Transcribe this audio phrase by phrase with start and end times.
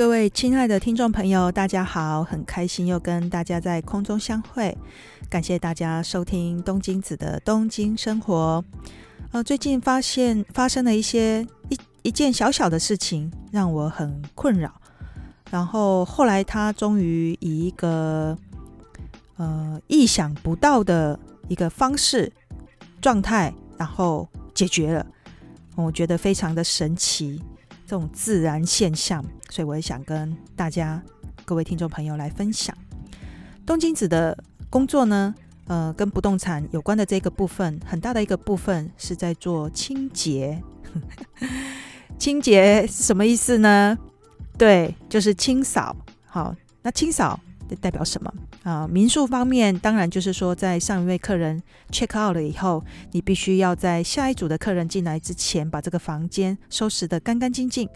[0.00, 4.74] 各位亲爱的听众朋友，大家好，很开心又跟大家在空中相会，
[5.28, 8.64] 感谢大家收听东京子的东京生活。
[9.30, 14.72] 呃，最近发现发生了一些一一件小小的事情，让我很困扰。
[15.50, 18.34] 然后后来他终于以一个
[19.36, 22.32] 呃意想不到的一个方式
[23.02, 25.04] 状态，然后解决了，
[25.76, 27.42] 我觉得非常的神奇。
[27.90, 31.02] 这种自然现象，所以我也想跟大家
[31.44, 32.72] 各位听众朋友来分享。
[33.66, 35.34] 东京子的工作呢，
[35.66, 40.62] 呃，跟不动产有关的这个部分，很大的一个部分是在做清洁。
[42.16, 43.98] 清洁是什么意思呢？
[44.56, 45.96] 对，就是清扫。
[46.26, 47.40] 好，那清扫
[47.76, 48.32] 代表什么？
[48.62, 57.88] 啊，民宿方面当然就是说，在上一位客人 check out 了以后，你必须要在下一组的客人进来之前，把这个房间收拾得干干净净，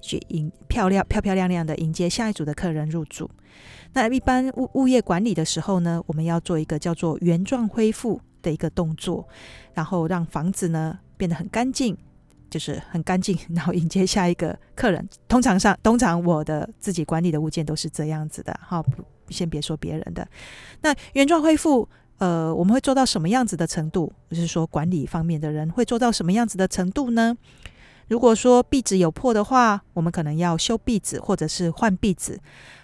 [0.00, 3.30] 去迎漂亮漂漂亮亮的迎接下一组的客人入住。
[3.92, 9.26] 那一般物物业管理的时候呢，我们要做一个叫做原状恢复的一个动作，
[9.74, 11.96] 然后让房子呢变得很干净，
[12.50, 15.08] 就是很干净， 然后迎接下一个客人。
[15.28, 18.84] 通常上，通常我的自己管理的物件都是这样子的，好。
[19.30, 20.26] 先别说别人的，
[20.80, 24.12] 那原状恢复，呃，我们会做到什么样子的程度？
[24.28, 27.36] 就是说管理方面的人会做到什么样子的程度呢？
[28.08, 32.40] 如果说壁纸有破的话，我们可能要修壁纸或者是换壁纸。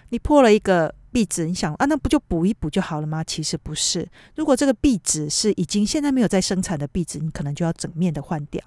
[0.07, 3.21] 你破了一个壁纸，你想啊，那不就补一补就好了吗？
[3.21, 4.07] 其实不是。
[4.37, 8.63] 如果这个壁纸是已经现在没有在生产的壁纸，你可能就要整面的换掉。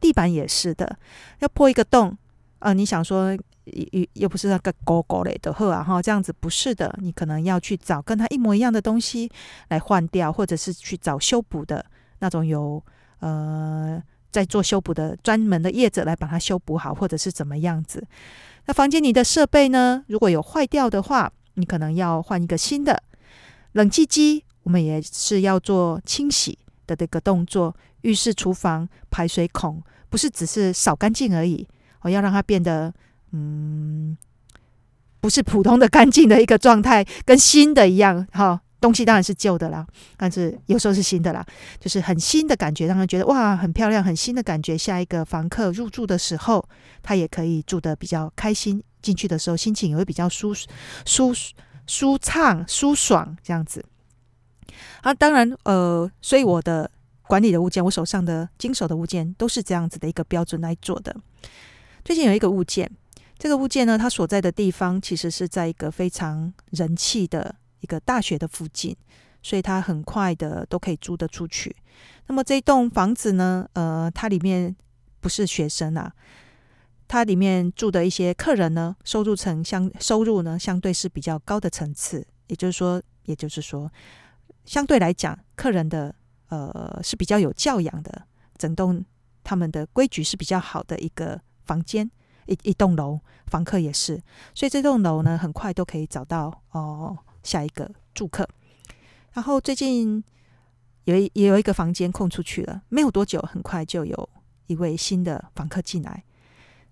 [0.00, 0.98] 地板也是的，
[1.40, 2.16] 要破一个洞，
[2.60, 3.36] 呃，你想说。
[3.66, 9.28] 又又不是那个狗狗类的货啊哈，这样子不是的，你可能要去找跟它一模一样的东西
[9.70, 11.84] 来换掉，或者是去找修补的
[12.20, 12.80] 那种有
[13.18, 18.06] 呃在做修补的专门的业者来把它修补好，或者是怎么样子。
[18.66, 23.02] 那房间里的设备呢，如果有坏掉的话，你可能要换一个新的。
[23.72, 31.66] 冷气机我们也是要做清洗的这个动作，浴室、厨房排水孔不是只是扫干净而已，
[32.02, 32.92] 我要让它变得。
[33.32, 34.16] 嗯，
[35.20, 38.62] 不是普通的干净的一个状态，跟新的一样哈。
[38.80, 39.84] 东西当然是旧的啦，
[40.16, 41.44] 但是有时候是新的啦，
[41.80, 44.78] 就是很新的感觉，让人觉得哇，很漂亮，很新的感觉。
[44.78, 46.66] 下一个房客入住的时候，
[47.02, 50.54] 他也可以住得比较开心，进去的时候心情也会比较舒
[51.04, 51.34] 舒
[51.86, 53.84] 舒畅、舒爽这样子。
[55.02, 56.90] 啊，当然呃，所以我的
[57.26, 61.14] 管理的物件，我手上的经手的物件都是这样子的一个标准来做的。
[62.04, 62.90] 最近有一个物件。
[63.38, 68.96] 这个物件呢，它所在的地方其实是在一个非常人气的一个大学的附近，
[69.42, 71.76] 所以它很快的都可以租得出去。
[72.28, 74.74] 那么这栋房子呢，呃，它里面
[75.20, 76.10] 不是学生啊，
[77.06, 83.92] 它里面住的一些客人呢，收入层相收入呢相对是比较高的层次，也就是说，也就是说，
[84.66, 86.14] 相对来讲，客人的
[86.48, 88.26] 呃是比较有教养的，
[88.58, 89.02] 整栋
[89.42, 92.10] 他们的规矩是比较好的一个房间。
[92.48, 93.18] 一一栋楼，
[93.48, 94.22] 房客也是，
[94.54, 98.48] 所以这栋楼呢，很快都可以找到哦下一个住客。
[99.32, 100.22] 然后最近
[101.06, 104.28] 有一也有一个房间空出去了，没有多久，很快就有
[104.68, 106.22] 一位新的房客进来。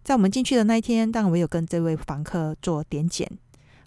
[0.02, 3.30] 在我们进去的那一天，当然我有跟这位房客做点检，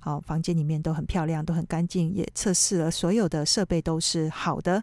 [0.07, 4.81] 哦，房间里面都很漂亮，都很干净，也测试了所有的设备都是好的。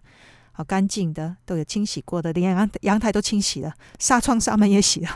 [0.57, 5.09] 好干净的，都有清洗过的，连阳阳台都清洗了，纱窗、纱门也洗了，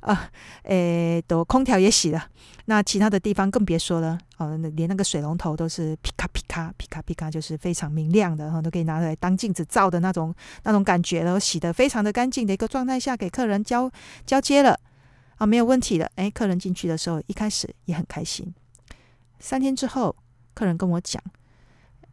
[0.00, 0.30] 啊，
[0.62, 2.26] 诶，都空调也洗了。
[2.64, 13.90] 那其他的地方更别说了，哦，连那个水龙头都是皮卡皮卡皮卡皮卡，就是非常明亮的，哈，都可以拿来当镜子照的那种那种感觉了，洗得非常的干净的一个状态下，给客人交
[14.24, 14.80] 交接了，
[15.36, 16.10] 啊，没有问题的。
[16.14, 18.54] 诶，客人进去的时候一开始也很开心。
[19.40, 20.14] 三天之后，
[20.54, 21.22] 客人跟我讲。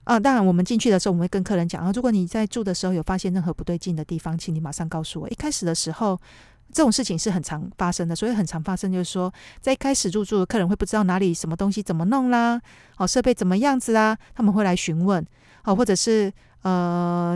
[0.06, 5.28] 啊，当然，我们进去的时候，我们会跟客人讲啊，如果你在住的时候有发现任何不对劲的地方，请你马上告诉我。
[5.30, 6.16] 一开始的时候，
[6.72, 12.62] 这种事情是很常发生的，所以很常发生就是说，在一开始入住的客人会不知道哪里什么东西怎么弄啦，
[12.98, 15.25] 哦，设备怎么样子啦，他们会来询问，
[15.63, 16.31] 哦，或者是
[16.62, 17.36] 呃，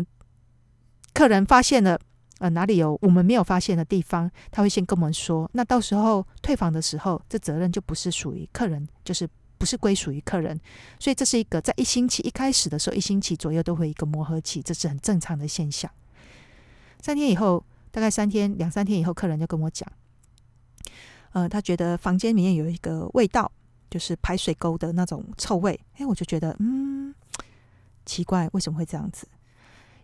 [1.15, 2.00] 客人发现了
[2.38, 9.27] 呃哪里有我们没有发现的地方，他会先跟我们说，那到时候退房的时候，这责任就不是属于客人，就是。
[9.59, 10.59] 不是归属于客人，
[11.00, 15.91] 所以这是一个在一星期一开始的时候，一星期左右都会一个磨合期，这是很正常的现象。
[17.01, 19.88] 三天以后，大概三天两三天以后，客人就跟我讲，
[21.33, 23.51] 呃，他觉得房间里面有一个味道，
[23.89, 25.77] 就是排水沟的那种臭味。
[25.97, 27.13] 哎，我就觉得，嗯，
[28.05, 29.27] 奇怪，为什么会这样子？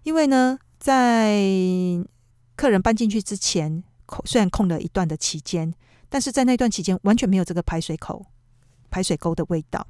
[0.04, 1.42] 因为呢，在
[2.58, 3.84] 客人搬进去之前，
[4.26, 5.74] 虽然空了一段的期间，
[6.10, 8.26] 但是在那段期间完全没有这个排水口。
[8.96, 9.86] 排水沟的味道。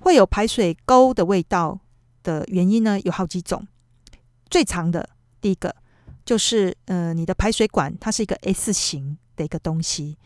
[0.00, 1.80] 会有排水沟的味道
[2.22, 3.66] 的原因呢，有好几种。
[4.50, 5.08] 最长的
[5.40, 5.74] 第一个
[6.26, 10.18] 就是，呃，你的排水管它是一个 S 型的一个东西。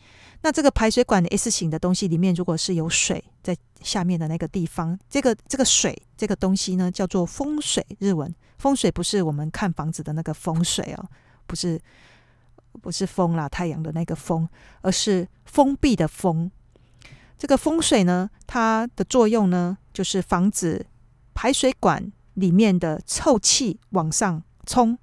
[0.42, 7.86] 那这个排水管的 S 型的东西里面，如果是有水在下面的那个地方，这个这个水这个东西呢，叫做风水。
[8.00, 11.08] 日文风水不是我们看房子的那个风水哦，
[11.46, 11.80] 不是
[12.82, 14.48] 不是风啦，太阳的那个风，
[14.82, 16.50] 而是封闭的封。
[17.38, 20.86] 这个风水呢，它的作用呢，就是防止
[21.34, 24.98] 排水管里面的臭气往上冲，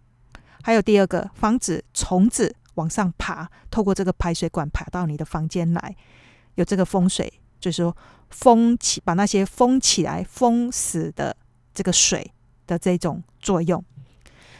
[0.64, 2.56] 还有第二个，防止虫子。
[2.76, 5.96] 往上爬，透过这个排水管爬到你的房间来，
[6.56, 7.96] 有这个风水，就是说
[8.30, 11.36] 封起，把那些封起来、封死的
[11.74, 12.32] 这个水
[12.66, 13.84] 的这种作用。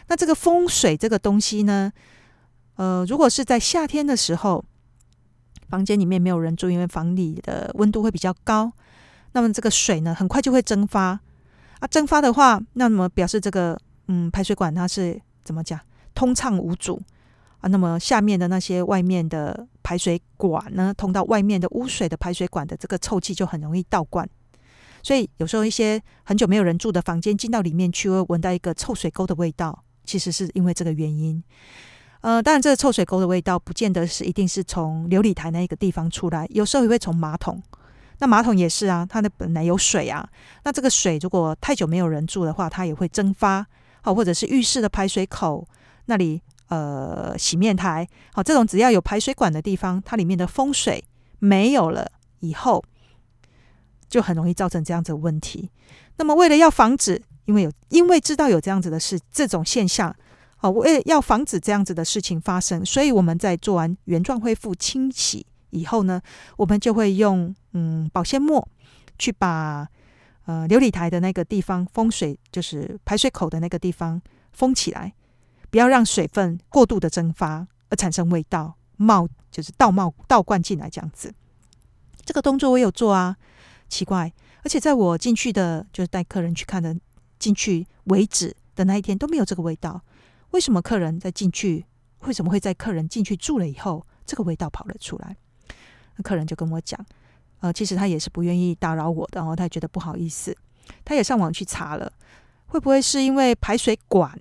[0.08, 1.94] 那这个风水这个东西呢，
[2.76, 4.64] 呃，如果是在夏天的时候，
[5.72, 8.72] 房间里面没有人住，因为房里的温度会比较高，
[9.32, 11.20] 那么这个水呢，很快就会蒸发。
[11.80, 15.80] 啊，蒸发的话，那么表示这个嗯排水管它是怎么讲，
[16.14, 17.02] 通畅无阻。
[17.62, 24.28] 啊，那么下面的那些外面的排水管呢，通到外面的污水的排水管的这个臭气就很容易倒灌，
[25.04, 31.44] 所以有时候一些很久没有人住的房间进到里面去，会闻到一个臭水沟的味道，其实是因为这个原因。
[32.22, 37.62] 呃，当然这个臭水沟的味道不见得是一定是从琉璃台那个地方出来，有时候也会从马桶。
[38.20, 40.28] 那马桶也是啊，它的本来有水啊，
[40.64, 43.66] 那这个水如果太久没有人住的话，它也会蒸发。
[44.02, 45.68] 好，或者是浴室的排水口
[46.06, 46.42] 那里。
[46.72, 51.04] 呃，洗面台，好，这种只要有排水管的地方，它里面的风水
[51.40, 52.10] 没有了
[52.40, 52.82] 以后，
[54.08, 55.70] 就很容易造成这样子的问题。
[56.16, 60.16] 那么，为了要防止，因为有因为知道有这样子的事，这种现象，
[60.62, 66.22] 好，为了要防止这样子的事情发生，所以我们在做完原状恢复清洗以后呢，
[66.56, 68.70] 我们就会用嗯保鲜膜
[69.18, 69.88] 去把
[70.46, 74.22] 呃琉璃台的那个地方风水，就是排水口的那个地方
[74.54, 75.12] 封起来。
[75.72, 81.34] 不要让水分过度的蒸发而产生味道冒，就是倒冒倒灌进来这样子。
[82.24, 83.36] 这个动作我有做啊，
[83.90, 84.32] 奇怪，
[84.64, 86.96] 而且在我进去的，就是带客人去看的
[87.40, 90.00] 进去为止的那一天都没有这个味道。
[90.52, 91.86] 为什么客人在进去？
[92.22, 95.36] 为什么会在客人进去住了以后，这个味道跑了出来？
[96.16, 97.04] 那客人就跟我讲，
[97.62, 100.56] 呃，其实他也是不愿意打扰我的，然后他也觉得不好意思，
[101.04, 102.12] 他也上网去查了，
[102.68, 104.40] 会不会是因为排水管？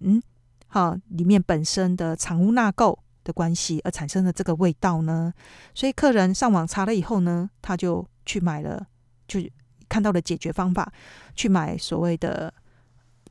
[0.68, 5.32] 好，里面本身的藏污纳垢的关系而产生的这个味道呢？
[5.74, 8.86] 所以客人上网查了以后呢，他就去买了，
[9.26, 9.40] 就
[9.88, 10.92] 看到了解决方法，
[11.34, 12.52] 去买所谓的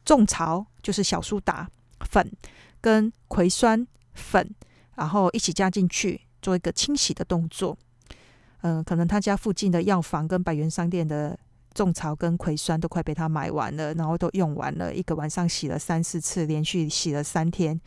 [0.04, 1.70] 种草，就是小苏打
[2.02, 2.30] 粉
[2.82, 4.50] 跟葵酸粉，
[4.96, 7.78] 然后一起加进去做一个清洗的动作。
[8.62, 11.38] 嗯、可能他家附近的药房跟百元商店的。
[11.76, 17.80] 种草跟葵酸都快被他买完了，然后都用完了，一个晚上洗了三四次，连续洗了三天，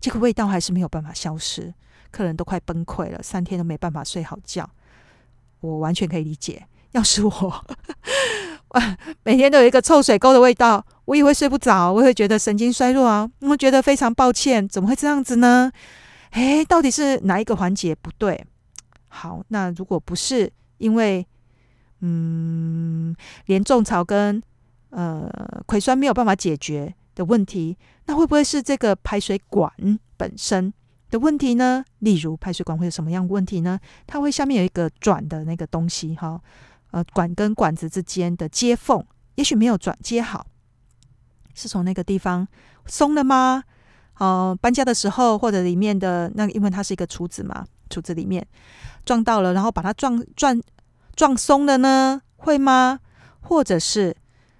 [0.00, 1.72] 这个味道还是没有办法消失，
[2.10, 4.68] 客人都快崩溃了，三天都没办法睡好觉。
[5.60, 7.64] 我完全可以理解，要是我，
[8.70, 15.70] 哇 每天都有一个臭水沟的味道，我也会睡不着，我会觉得神经衰弱啊，我觉得非常抱歉，怎么会这样子呢？
[16.32, 18.44] 诶，到底是哪一个环节不对？
[19.08, 21.26] 好，那如果不是因为。
[22.00, 23.12] 嗯，
[23.46, 24.40] 连种草跟
[24.90, 25.28] 呃
[25.66, 29.68] 葵酸没有办法解决的问题，那会不会是这个排水管
[30.16, 30.72] 本身
[31.10, 31.84] 的问题呢？
[31.98, 33.80] 例如排水管会有什么样的问题呢？
[34.06, 36.40] 它会下面有一个转的那个东西哈，
[36.90, 39.04] 呃，管跟管子之间的接缝，
[39.36, 40.46] 也许没有转接好，
[41.54, 42.46] 是从那个地方
[42.86, 43.62] 松了吗？
[44.18, 48.46] 哦、呃，搬家的时候或者里面的那，因为它是一个厨子嘛，厨子里面
[49.04, 50.60] 撞到了，然后把它撞转。
[51.16, 52.22] 撞松了呢？
[52.36, 53.00] 会吗？
[53.40, 54.16] 或者是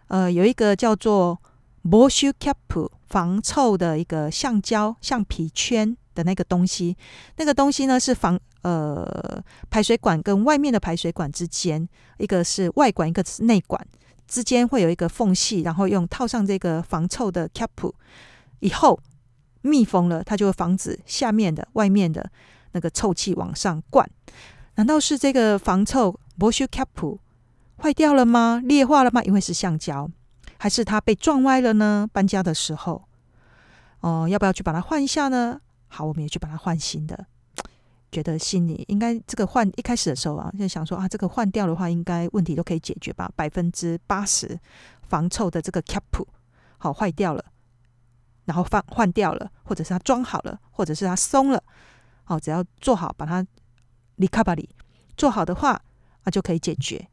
[0.08, 1.40] 呃，有一个叫做
[1.84, 6.96] 防臭 cap 防臭的一个橡胶橡皮圈的那个东西，
[7.36, 8.36] 那个东西呢是防
[8.68, 13.80] 呃排水管跟外面的排水管之间，一个是外管，一个是内管
[14.26, 17.92] 之间会有一个缝隙，然后用套上这个防臭的 cap
[18.60, 19.00] 以后
[19.62, 22.30] 密封了，它就会防止下面的外面的
[22.72, 24.08] 那个臭气往上灌。
[24.74, 26.18] 难道是这个防臭？
[26.38, 27.18] 保修 cap
[27.82, 28.60] 坏掉了吗？
[28.64, 29.22] 裂化了吗？
[29.22, 30.08] 因为是橡胶，
[30.58, 32.08] 还是它被撞歪了呢？
[32.12, 33.02] 搬家的时候，
[34.00, 35.60] 哦、要不要去把它换一下呢？
[35.88, 37.26] 好，我们也去把它换新的。
[38.10, 43.30] 觉得心里应该这个换一开始的时候啊，就想说啊，这个换掉的话，应该问题都可以解决吧？
[43.36, 44.58] 百分之八十
[45.02, 46.02] 防臭的这个 cap
[46.78, 47.44] 好坏掉了，
[48.44, 51.62] 然后换换掉了，或者是它装好了，或者是它松了，
[52.24, 53.46] 好，只要做好把它
[54.16, 54.68] 离卡巴里
[55.16, 55.80] 做好的话。
[56.24, 57.08] 啊就可以解决。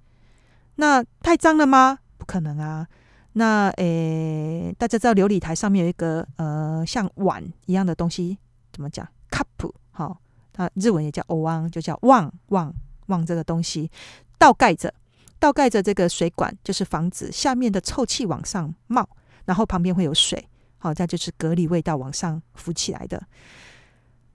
[0.76, 2.00] 那太脏了吗？
[2.18, 2.86] 不可能啊。
[3.34, 8.38] 那诶、大家知道琉璃台上面有一个呃像碗一样的东西，
[8.74, 10.20] 怎么讲？cup 好，
[10.56, 12.74] 它日文也叫お椀，就叫瓮瓮
[13.08, 13.92] 瓮这个东西
[14.38, 14.94] 倒盖着，
[15.38, 19.06] 倒盖着这个水管，就是防止下面的臭气往上冒，
[19.44, 20.48] 然后旁边会有水，
[20.78, 23.22] 好，这就是隔离味道往上浮起来的。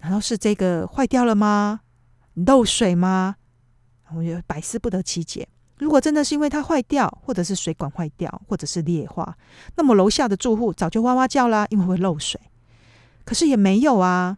[0.00, 1.80] 难道是这个坏掉了吗？
[2.34, 3.36] 漏水吗？
[4.14, 5.48] 我觉得百思不得其解。
[5.78, 9.36] 如果真的是因为它坏掉，或者是水管坏掉，或者是裂化，
[9.76, 12.38] 那么楼下的住户早就哇哇叫啦，因为会漏水。
[13.24, 14.36] 可是也没有啊，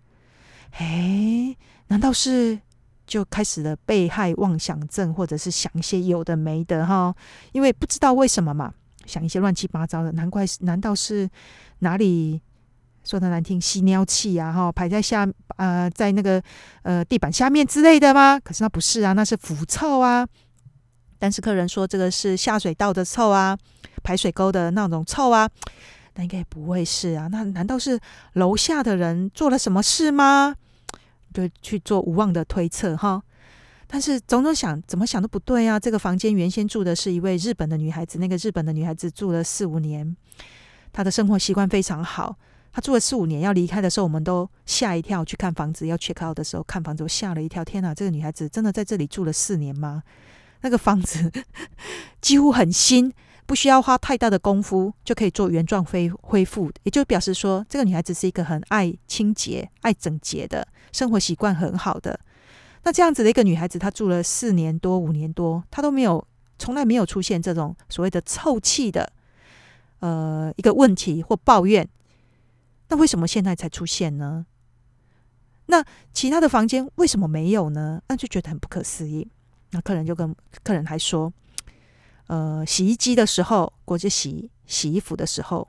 [0.73, 1.57] 哎，
[1.93, 2.59] 难道是
[3.07, 7.15] 就开始了被害妄想症，或者是想一些有的没的哈？
[7.53, 8.73] 因为不知道为什么嘛，
[9.05, 11.29] 想一些乱七八糟的，难怪是，难道是
[11.81, 12.41] 哪里
[13.05, 16.43] 说的难听，吸尿器啊哈，排在下呃，在那个
[16.83, 18.41] 呃地板下面之类的吗？
[18.41, 20.27] 可是那不是啊，那是腐臭啊。
[21.19, 23.55] 但是客人说这个是下水道的臭啊，
[24.03, 25.47] 排水沟的那种臭啊，
[26.15, 27.29] 那应该不会是啊。
[27.31, 28.01] 那难道是
[28.33, 30.55] 楼下的人做了什么事吗？
[31.33, 33.23] 就去做无望的推测哈。
[33.87, 35.79] 但是总总想怎么想都不对啊。
[35.79, 40.17] 这个房间原先住的是一位日本的女孩子，那个日本的女孩子住了四五年，
[40.93, 42.37] 她的生活习惯非常好。
[42.73, 45.23] 她住了四五年，要离开的时候，我们都吓一跳。
[45.23, 47.63] 去看房子要 check out 的时候，看房子我吓了一跳。
[47.63, 50.03] 天哪，这个女孩子真的在这里住了四年吗？
[50.63, 51.31] 那个房子
[52.23, 53.13] 几乎很新，
[53.45, 62.21] 不需要花太大的功夫就可以做原状恢恢复，也就表示说，这个女孩子是一个很爱清洁、爱整洁的生活习惯很好的。
[62.85, 66.27] 那这样子的一个女孩子，她住了四年多、五年多，她都没有，
[66.59, 69.13] 从来没有出现这种所谓的臭气的
[70.01, 71.89] 呃一个问题或抱怨。
[72.89, 74.47] 那为什么现在才出现呢？
[75.67, 75.83] 那
[76.13, 78.03] 其他的房间为什么没有呢？
[78.09, 79.27] 那就觉得很不可思议。
[79.71, 81.33] 那客人就跟客人还说，
[82.27, 85.67] 呃，洗衣机的时候，或者洗洗衣服的时候，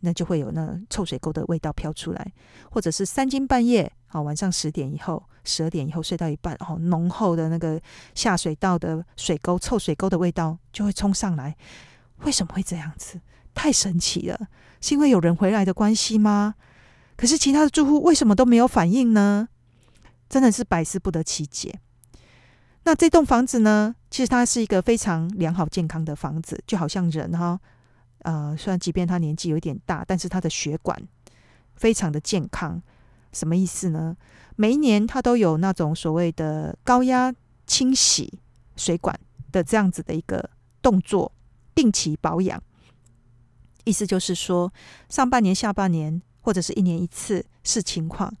[0.00, 2.32] 那就会有那臭水沟的味道飘出来，
[2.70, 7.80] 或者是三更半夜，好，晚上十点以后、十二点以后睡到一半，哦，浓厚的那个
[8.14, 11.56] 下水道的水沟、臭水沟的味道就会冲上来。
[12.24, 13.20] 为什么会这样子？
[13.54, 14.48] 太神奇了，
[14.80, 16.54] 是因为有人回来的关系吗？
[17.16, 19.48] 可是其他的住户为什么都没有反应呢？
[20.28, 21.80] 真的是百思不得其解。
[22.84, 27.58] 那这栋房子呢，其实它是一个非常良好健康的房子，就好像人哈，
[28.20, 31.00] 呃，虽然即便他年纪有点大，但是他的血管
[31.74, 32.82] 非常的健康。
[33.32, 34.16] 什么意思呢？
[34.56, 37.32] 每一年他都有那种所谓的高压
[37.66, 38.40] 清洗
[38.76, 39.18] 水管
[39.52, 40.50] 的这样子的一个
[40.82, 41.30] 动作，
[41.74, 42.62] 定期保养。
[43.84, 44.72] 意思就是说，
[45.08, 48.32] 上半年、下半年或者是一年一次视情况，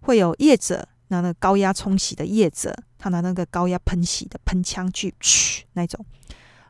[0.00, 0.88] 会有业者。
[1.12, 6.06] 拿那个高压冲洗的业者，他拿那个高压喷洗的喷枪去嘘那种，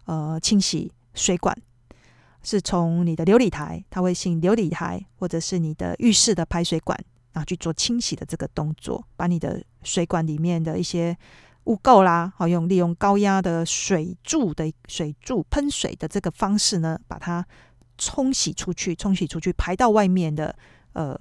[0.07, 1.55] 呃，清洗水管，
[2.43, 6.99] 是从你的琉璃台，他会进琉璃台，或者是你的浴室的排水管，
[7.33, 11.17] 然后去做清洗的这个动作，把你的水管里面的一些
[11.65, 17.47] 污垢啦，好用利用高压的水柱的水柱喷水的这个方式呢，把它
[17.99, 20.55] 冲洗出去，冲洗出去，排到外面的，
[20.93, 21.15] 呃，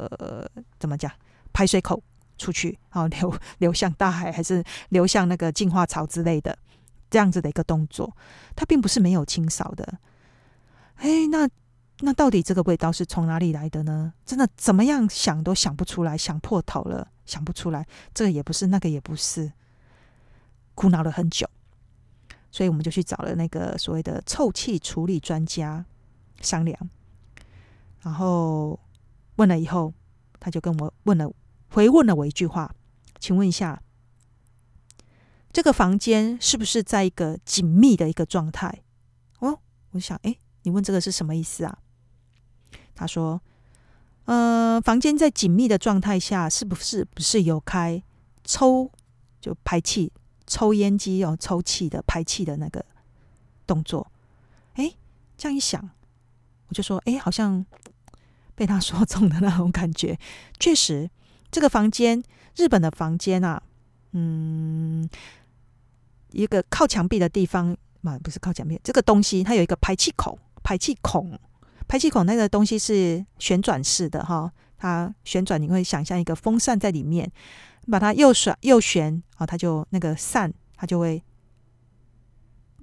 [0.79, 1.11] 怎么讲，
[1.53, 2.01] 排水口。
[2.41, 6.57] 出去，好流流向大海，还是流向那个净化槽之类的，
[7.09, 8.15] 这样子的一个动作，
[8.55, 9.99] 它并不是没有清扫的。
[10.99, 11.49] 哎，那
[12.01, 14.13] 那到底这个味道是从哪里来的呢？
[14.25, 17.87] 真的怎么样想都想不出来，想破头了，想不出来。
[18.13, 19.51] 这个也不是，那个也不是，
[20.75, 21.49] 苦恼了很久，
[22.51, 25.85] 所以我们就去找了那个所谓的臭气处理专家
[26.41, 26.77] 商量，
[28.01, 28.79] 然后
[29.37, 29.93] 问了以后，
[30.39, 31.31] 他就跟我问了。
[31.71, 32.73] 回问了我一句话，
[33.19, 33.81] 请问一下，
[35.53, 38.83] 这个房间是不是在一个紧密的一个状态？
[39.39, 39.59] 哦，
[39.91, 41.77] 我想，哎，你问这个是什么意思啊？
[42.95, 43.41] 他说，
[44.25, 48.03] 呃，房间在紧密的状态下，是不是不是有开
[48.43, 48.91] 抽
[49.39, 50.11] 就排气
[50.45, 52.85] 抽烟机哦，抽气的排气的那个
[53.65, 54.11] 动作？
[54.73, 54.93] 哎，
[55.37, 55.89] 这样一想，
[56.67, 57.65] 我就说，哎，好像
[58.55, 60.19] 被他说中的那种感觉，
[60.59, 61.09] 确实。
[61.51, 62.21] 这个房间，
[62.57, 63.63] 日本的房间啊，
[64.11, 65.09] 嗯，
[66.31, 71.37] 一个靠墙壁的地方嘛，不是靠墙壁，这个东西它有一个排气孔，排气孔，
[71.87, 77.31] 排气孔那个东西是旋转式的哈，它旋转，你会想象一个风扇在里面，
[77.89, 81.23] 把它右旋右旋啊，它就那个扇它就会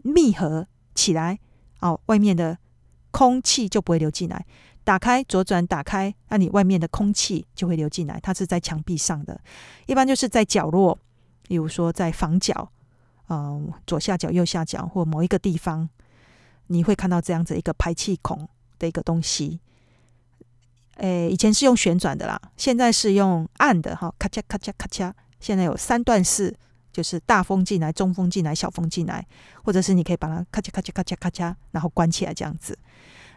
[0.03, 1.39] 密合起来，
[1.81, 2.59] 哦，外面的
[3.11, 4.45] 空气就不会流进来。
[4.85, 8.21] 打开左转，打开，那你外面的空气就会流进来。
[8.23, 9.41] 它是在墙壁上的，
[9.87, 10.97] 一般就是在角落，
[11.43, 12.71] 比如说在房角，
[13.29, 15.89] 嗯、左下角、右下角或某一个地方，
[16.69, 19.61] 你会看到这样子一个排气孔的一个东西。
[20.97, 25.13] 诶，以前是用旋转的啦，现在是用按的哈，咔嚓咔嚓咔嚓。
[25.39, 26.57] 现在有三段式，
[26.91, 29.27] 就是大风进来、中风进来、小风进来，
[29.63, 32.79] 或者是你可以把它咔嚓咔嚓咔嚓咔嚓，然后关起来这样子。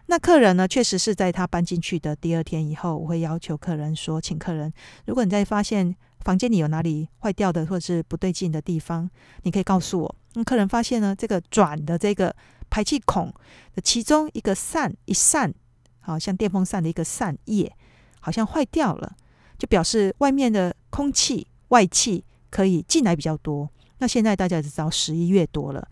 [0.06, 4.74] 那客人呢，确实是在他搬进去的第二天以后，我会要求客人说，请客人，
[5.06, 9.10] 如果你在发现房间里有哪里坏掉的或者是不对劲的地方，
[9.44, 10.16] 你可以告诉我。
[10.34, 12.36] 那客人发现呢，这个转的这个
[12.70, 13.34] 排气孔
[13.74, 15.54] 的其中一个扇一扇。
[16.02, 17.72] 好像电风扇的一个扇叶
[18.20, 19.16] 好像坏掉了，
[19.60, 23.70] 就表示外面的空气外气可以进来比较多。
[24.00, 25.88] 那现在大家也知道十一月多了，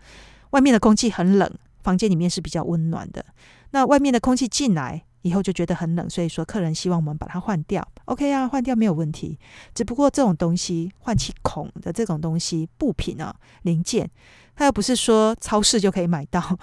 [0.50, 1.48] 外面的空气很冷，
[1.84, 3.24] 房间里面是比较温暖的。
[3.70, 7.86] 那外面的空气进来以后就觉得很冷，所以说客人希望我们把它换掉。
[8.06, 9.38] OK 啊，换掉没有问题。
[9.74, 14.10] 只不过这种东西换气孔的这种东西布品啊零件，
[14.54, 16.40] 它又不是说超市就可以买到。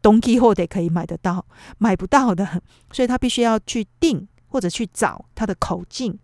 [0.00, 1.44] 东西货得可以买得到，
[1.78, 2.62] 买不到的，
[2.92, 6.16] 所以他必须要去订或者去找它的口径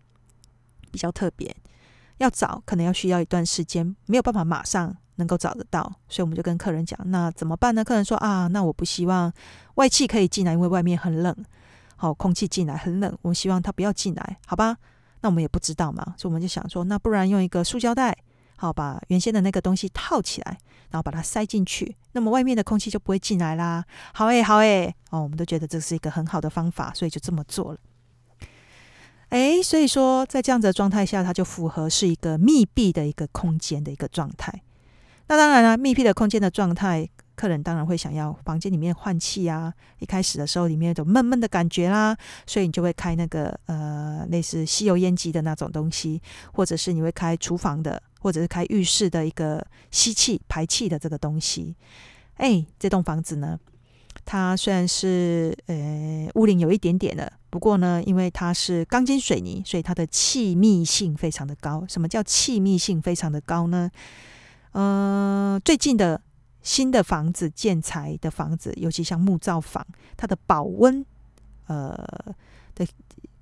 [0.93, 1.55] 比较特别，
[2.19, 7.83] 要找可能要需要一段时间，没有办法马上能够找得到，所以我们就跟客人讲，那怎么办呢？
[7.85, 9.31] 客人说啊，那我不希望
[9.75, 11.37] 外气可以进来，因为外面很冷，
[12.05, 14.77] 好，空气进来很冷，我们希望它不要进来，好吧？
[15.23, 18.15] 那我们也不知道嘛，所以我们就想说，那不然用一个塑胶袋。
[18.57, 20.59] 好，把原先的那个东西套起来，
[20.91, 23.83] 然后把它塞进去，那么外面的空气就不会进来啦。
[24.13, 27.79] 好诶，好诶，哦，我们都觉得这是一个很好的方法，所以就这么做了。
[29.31, 34.63] 诶，所以说在这样子的状态下，它就符合是一个密闭的一个空间的一个状态。
[35.29, 39.73] 那当然了，密闭的空间的状态，客人当然会想要房间里面换气啊。
[39.99, 46.21] 一开始的时候，里面有种闷闷的感觉啦，所以你就会开那个呃类似吸油烟机的那种东西，
[46.53, 48.03] 或者是你会开厨房的。
[48.25, 51.77] 或者是开浴室的一个吸气排气的这个东西，
[52.37, 53.61] 哎，这栋房子呢，
[54.25, 61.85] 它虽然是呃屋龄有一点点的，不过呢，因为它是钢筋水泥，所以它的气密性非常的高。
[61.87, 63.91] 什么叫气密性非常的高呢？
[64.73, 66.19] 呃，最近的
[66.65, 71.07] 新的房子建材的房子，尤其像木造房，它的保温
[71.67, 71.95] 呃
[72.75, 72.85] 的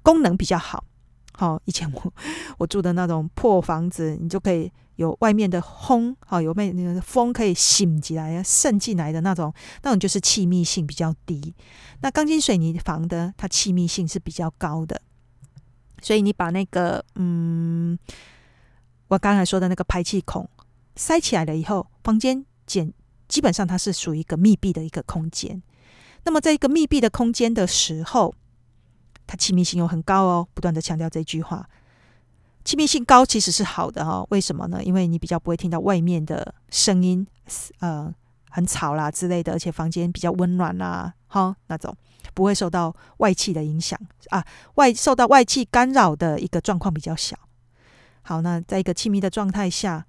[0.03, 0.85] 功能比较好。
[1.33, 2.15] 好，以前我
[2.59, 11.55] 我住的那种破房子，你就可以有外面的风，好，有外那个风可以醒进来、渗进来的那种，那种就是气密性比较低。
[12.03, 15.01] 那钢筋水泥房的，它气密性是比较高的。
[16.03, 17.97] 所以你把那个，嗯，
[19.09, 20.47] 我刚才说的那个排气孔
[20.97, 22.93] 塞起来了以后，房间简
[23.33, 25.63] 基本上它是属于一个密闭的一个空间。
[26.25, 28.35] 那么在一个密闭的空间的时候，
[29.27, 31.67] 它气密性又很高哦，不断的强调这句话。
[32.63, 34.85] 气密性高其实是好的哦，为什么呢？
[34.85, 37.27] 因为你比较不会听到外面的声音，
[37.79, 38.15] 呃，
[38.51, 41.97] 很吵啦之类的，而且房间比较温暖啦，哈，那种
[42.35, 47.35] 不会受到外气的影响啊，外受到外气干扰的一个状况比较小。
[48.21, 50.07] 好，那在一个气密的状态下，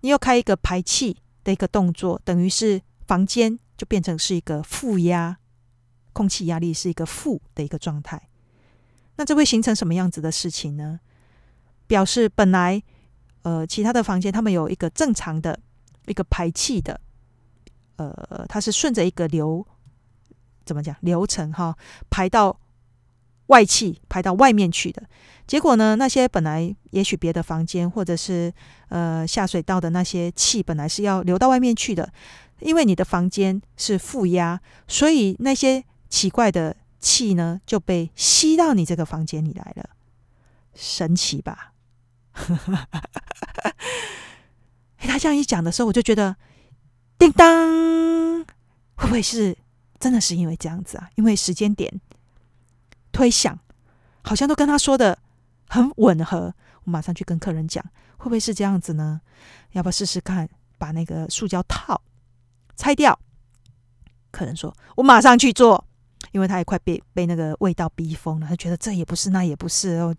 [0.00, 5.36] 你又开一个排气的一个动作，等于是房间就变成是一个负压，
[6.12, 8.28] 空气压力是一个负的一个状态。
[9.16, 10.98] 那这会形成什么样子的事情呢？
[11.86, 12.82] 表示本来
[13.42, 15.60] 呃其他的房间他们有一个正常的
[16.06, 17.00] 一个排气的，
[17.96, 19.64] 呃，它是顺着一个流
[20.64, 21.76] 怎么讲流程哈，
[22.08, 22.58] 排到
[23.46, 25.02] 外气排到外面去的。
[25.46, 28.52] 结果呢，那些本来也许别的房间或者是
[28.88, 32.12] 呃下水道的那些气本来是要流到外面去的，
[32.60, 36.76] 因为你的房间是负压，所以那些奇怪的。
[37.04, 39.90] 气呢就被吸到你这个房间里来了，
[40.74, 41.74] 神奇吧？
[44.96, 46.34] 他这样一讲的时候，我就觉得，
[47.18, 48.42] 叮当，
[48.94, 49.54] 会不会是
[50.00, 51.10] 真的是因为这样子啊？
[51.16, 52.00] 因为时间点
[53.14, 53.58] 推想，
[54.22, 55.18] 好像都跟他说的
[55.68, 56.52] 很吻合。
[56.82, 57.82] 我马上去跟客人讲，
[58.18, 59.20] 会不会是这样子呢？
[59.70, 62.02] 要不要试试看，把那个塑胶套
[62.76, 63.18] 拆掉？
[64.32, 65.86] 客人说：“我马上去做。”
[66.34, 70.12] 因为他也快被被那个味道逼疯了，他觉得这也不是那也不是哦，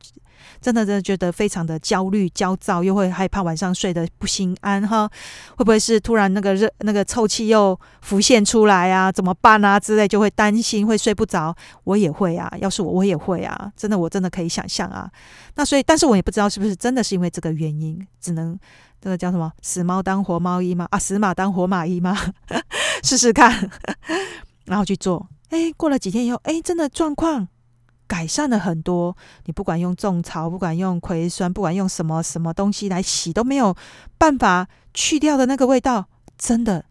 [0.62, 5.10] 真的真的觉得非常的焦虑焦躁，又会害怕晚上睡得不心安哈，
[5.58, 9.12] 会不会是突然那个热那个臭气又浮现出来啊？
[9.12, 9.78] 怎么办啊？
[9.78, 15.12] 之类就会担心会睡不着，我也会啊，要是我我也会啊，真的我真的可以想象啊。
[15.56, 18.58] 那所以，但是我也不知道是不是真的是因为这个原因，只能
[19.01, 20.88] 这个叫什么死猫当活猫医吗？
[20.91, 22.17] 啊，死马当活马医吗？
[23.04, 23.69] 试试看，
[24.63, 25.28] 然后去做。
[25.56, 27.48] 哎，过了几天以后，哎，真的状况
[28.08, 29.15] 改善了很多。
[29.46, 33.74] 你不管用种草，不管用葵酸，不管用什么什么东西来洗，都没有
[34.18, 36.84] 办法去掉的那个味道，真的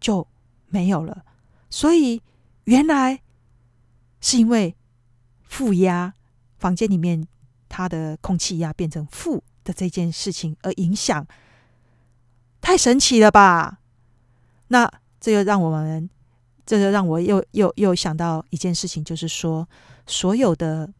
[0.00, 0.26] 就
[0.66, 1.24] 没有了。
[1.70, 2.20] 所以
[2.64, 3.20] 原来
[4.20, 4.74] 是因为
[5.44, 6.14] 负压，
[6.58, 7.28] 房间里面
[7.68, 11.24] 它的空气压变成负的这件事情而影响，
[12.60, 13.78] 太神奇了吧？
[14.68, 16.10] 那这就让我们，
[16.66, 19.68] 这就让我又又又想到一件事情，就是说，
[20.06, 20.90] 所有的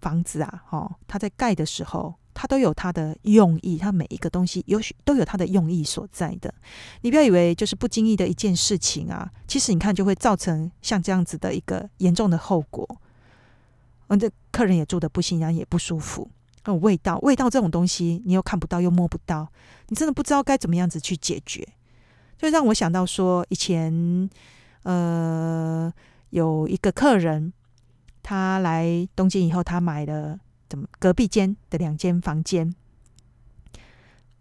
[0.00, 6.54] 房子啊，哦，它在盖的时候，它都有它的用意，它每一个东西有都有它的用意所在的。
[7.00, 12.86] 你不要以为就是不经意的一件事情啊，其实你看就会造成像这样子的一个严重的后果。
[14.08, 16.30] 嗯，这客人也住得不心安，也不舒服。
[16.64, 19.48] 那种味道，味道这种东西，你又看不到，又摸不到，
[19.88, 21.66] 你真的不知道该怎么样子去解决。
[22.38, 24.28] 就让我想到说，以前
[24.86, 25.92] 呃
[26.30, 27.52] 有一个客人，
[28.22, 32.72] 他来东京以后，他买了怎么隔壁间的两间房间。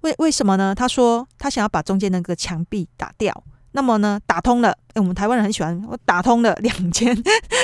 [0.01, 0.75] 为为什么呢？
[0.75, 3.43] 他说他想要把中间那个墙壁打掉。
[3.71, 4.69] 那么呢，打通了。
[4.93, 7.17] 哎，我们台湾人很喜欢，我打通了 两间，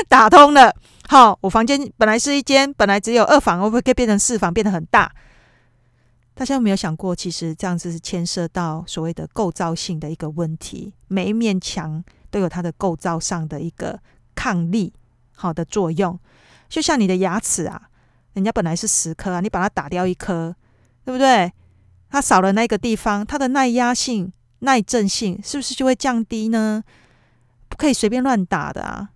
[0.10, 0.76] 打通了。
[1.08, 5.10] 好，我房间本来是一间，本来只有二房，会不会可以变成四房，变得很大？
[6.34, 10.94] 大家有没有想过，其实这样子是牵涉到所谓的构造性的一个问题。
[11.08, 14.00] 每一面墙都有它的构造上的一个
[14.34, 14.92] 抗力
[15.36, 16.20] 好的作用。
[16.68, 17.90] 就像你的牙齿啊，
[18.34, 20.56] 人家本来是十颗啊，你把它打掉一颗，
[21.06, 21.54] 对不对？
[22.10, 24.34] 它少了那个地方，它的耐压性。
[24.64, 26.84] 耐震性是不是就会降低呢？
[27.68, 29.10] 不可以随便乱打的啊！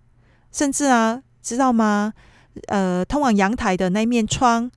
[0.50, 2.12] 甚至啊，知道吗？
[2.66, 4.68] 呃，通往阳台的那面窗，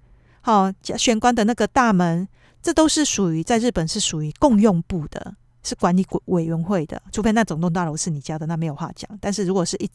[0.41, 2.27] 好、玄关的那个大门，
[2.61, 5.35] 这都是属于在日本是属于共用部的，
[5.69, 7.01] 是管理委员会的。
[7.11, 9.09] 除非那整栋大楼是你家的，那没有话讲。
[9.21, 9.89] 但是如果是一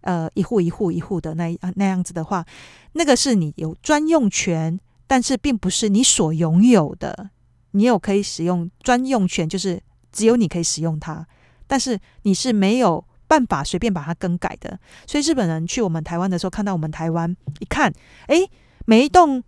[0.00, 2.44] 呃一户一户一户的那那样子的话，
[2.92, 7.30] 那个是你有专用权，但是并不是你所拥有的。
[7.72, 9.80] 你有可以使用专用权，就是。
[10.10, 11.24] 只有你可以使用它，
[11.66, 14.76] 但是你是没有办法随便把它更改的。
[15.06, 17.92] 所以日本人去我们台湾的时候，看到我们台湾一看，
[18.28, 18.50] 诶，
[18.86, 19.44] 每一栋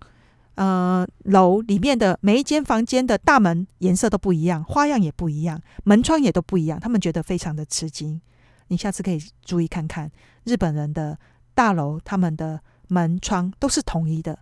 [0.61, 8.20] 呃楼里面的每一间房间的大门颜色都不一样，花样也不一样，门窗也都不一样，他们觉得非常的吃惊。
[8.68, 10.11] 你下次可以注意看看
[10.44, 11.18] 日本人的
[11.55, 14.38] 大楼，他们的门窗都是统一的，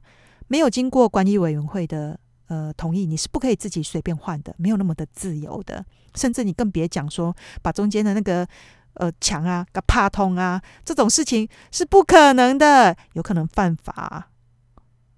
[0.49, 2.19] 没有经过管理委员会的。
[2.49, 8.49] 呃，同意，你是不可以自己随便换的，没有那么的自由的，甚至你更别讲说把中间的那个
[8.95, 14.28] 呃墙啊给怕通啊，这种事情是不可能的，有可能犯法。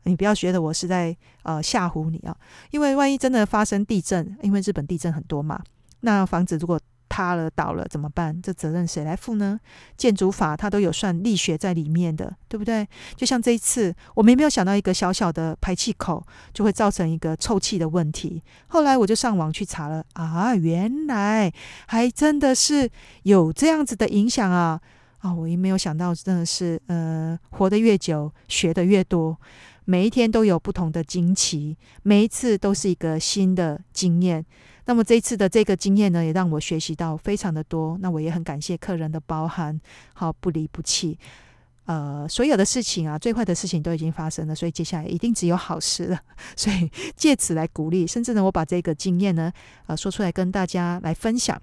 [0.05, 2.37] 你不要觉得我是在呃吓唬你啊，
[2.71, 5.61] 因为万一真的发生地震，因为日本地震很多嘛，
[6.01, 8.41] 那房子如果塌了倒了怎么办？
[8.41, 9.59] 这责任谁来负呢？
[9.97, 12.87] 建筑法它都有算力学在里面的，对不对？
[13.17, 18.41] 就像这一次，我们也没有想到一个小小的排气口就会造成一个臭气的问题。
[18.69, 21.53] 后来我就上网去查了啊，原来
[21.87, 22.89] 还真的是
[23.25, 24.81] 有这样子的影响啊！
[25.19, 29.37] 啊，我也没有想到，真的是呃，活得越久，学得越多，
[29.91, 34.47] 每一天都有不同的惊奇，每一次都是一个新的经验。
[34.85, 37.99] 那么这一次的这个经验呢，也让我学习到非常的多。
[38.01, 39.81] 那我也很感谢客人的包涵，
[40.15, 41.19] 好不离不弃。
[41.87, 46.21] 呃，所有的事情啊，最坏的事情都已经发生了，所以接下来一定只有好事了。
[46.55, 49.53] 所以借此来鼓励，甚至呢，我把这个经验呢，
[49.89, 51.61] 呃，说出来跟大家来分享。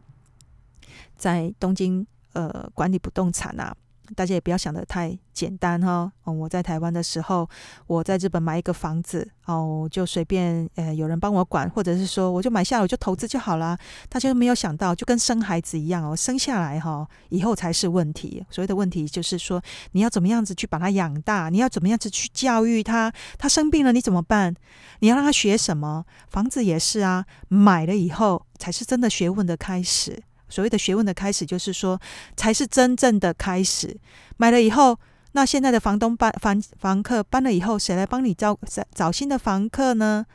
[1.16, 3.74] 在东京呃管理不动产啊。
[4.16, 6.12] 大家也不要想得太简单哈。
[6.24, 7.50] 哦，我在台湾的时候，
[7.88, 13.78] 我在日本买一个房子哦，就随便呃有人帮我管，或者是说我就买下来我就投资就好了。
[14.10, 18.46] 大家没有想到，就跟生孩子一样哦，生下来哈以后才是问题。
[18.50, 24.56] 所谓的问题就是说，你要怎么样子去把他养大，你要怎么样子去教育他，他生病了你怎么办？
[25.00, 26.06] 你要让他学什么？
[26.30, 30.24] 房子也是啊，买了以后才是真的学问的开始。
[30.50, 32.00] 所谓的学问的开始，就是说，
[32.36, 33.98] 才是真正的开始。
[34.38, 34.98] 买了以后，
[35.34, 38.58] 那现在的房东搬房房客搬了以后，谁来帮你找
[38.94, 40.26] 找新的房客呢？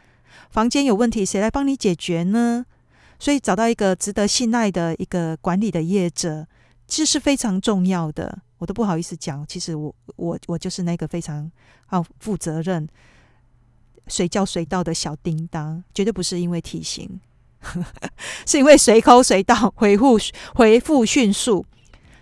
[0.50, 2.64] 房间有问题，谁来帮你解决呢？
[3.18, 6.46] 所以找到一个值得信赖的一个管理的业者，
[6.86, 8.38] 其实是非常重要的。
[8.58, 11.50] 我都不好意思讲，其实我我我就是那个非常
[11.86, 12.88] 好负责任、
[14.08, 17.20] 随叫随到的小叮当，绝对不是因为体型。
[18.46, 20.18] 是因为随扣随到，回复
[20.54, 21.64] 回复迅速，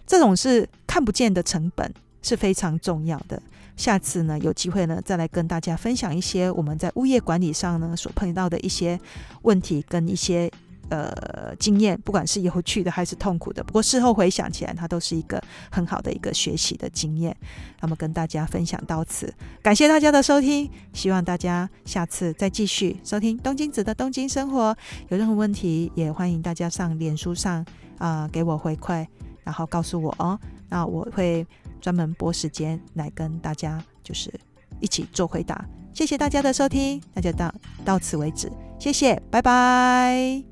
[0.07, 3.43] 这种是看不见的成本是非常重要的。
[3.77, 9.01] 下次呢，有机会呢，再来跟大家分享一些我们在物业管理上呢所碰到的一些
[9.43, 10.51] 问题跟一些。
[10.91, 17.35] 呃，经验不管是有趣的还是痛苦的，不过事后回想起来，它都是一个很好的一个学习的经验。
[17.81, 24.77] 那么跟大家分享到此，感谢大家的收听，希望大家下次再继续收听东京子的东京生活。
[25.09, 27.65] 有任何问题，也欢迎大家上脸书上
[27.99, 29.07] 啊、给我回馈。
[29.43, 31.45] 然后告诉我哦，那我会
[31.81, 34.33] 专门拨时间来跟大家就是
[34.81, 35.65] 一起做回答。
[35.95, 37.53] 谢谢大家的收听，那就到
[37.85, 40.50] 到此为止，谢谢，拜拜。